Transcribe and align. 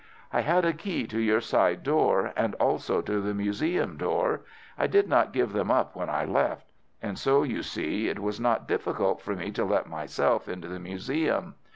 I 0.33 0.41
had 0.41 0.65
a 0.65 0.73
key 0.73 1.05
to 1.05 1.19
your 1.19 1.41
side 1.41 1.83
door 1.83 2.33
and 2.35 2.55
also 2.55 3.01
to 3.01 3.21
the 3.21 3.35
museum 3.35 3.97
door. 3.97 4.41
I 4.75 4.87
did 4.87 5.07
not 5.07 5.31
give 5.31 5.53
them 5.53 5.69
up 5.69 5.95
when 5.95 6.09
I 6.09 6.25
left. 6.25 6.71
And 7.03 7.19
so 7.19 7.43
you 7.43 7.61
see 7.61 8.07
it 8.09 8.17
was 8.17 8.39
not 8.39 8.67
difficult 8.67 9.21
for 9.21 9.35
me 9.35 9.51
to 9.51 9.63
let 9.63 9.87
myself 9.87 10.49
into 10.49 10.67
the 10.67 10.79
museum. 10.79 11.53